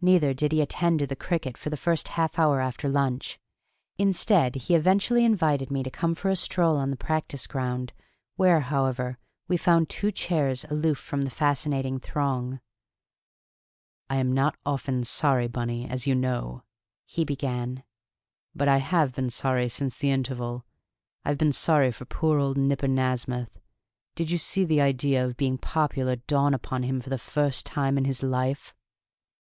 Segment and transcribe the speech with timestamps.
[0.00, 3.40] Neither did he attend to the cricket for the first half hour after lunch;
[3.98, 7.92] instead, he eventually invited me to come for a stroll on the practice ground,
[8.36, 9.18] where, however,
[9.48, 12.60] we found two chairs aloof from the fascinating throng.
[14.08, 16.62] "I am not often sorry, Bunny, as you know,"
[17.04, 17.82] he began.
[18.54, 20.64] "But I have been sorry since the interval.
[21.24, 23.58] I've been sorry for poor old Nipper Nasmyth.
[24.14, 27.98] Did you see the idea of being popular dawn upon him for the first time
[27.98, 28.72] in his life?"